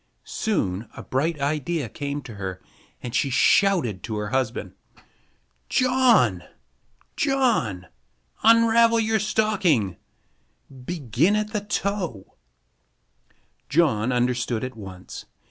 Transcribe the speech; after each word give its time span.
Soon 0.25 0.89
a 0.97 1.03
bright 1.03 1.39
idea 1.39 1.87
came 1.87 2.23
to 2.23 2.33
her, 2.33 2.59
and 3.03 3.13
she 3.13 3.29
shouted 3.29 4.01
to 4.01 4.15
her 4.17 4.29
husband: 4.29 4.73
"John! 5.69 6.41
John! 7.15 7.85
Unravel 8.41 8.99
your 8.99 9.19
stocking! 9.19 9.97
Begin 10.85 11.35
at 11.35 11.53
the 11.53 11.61
toe!" 11.61 12.35
John 13.69 14.11
understood 14.11 14.63
at 14.63 14.75
once. 14.75 15.25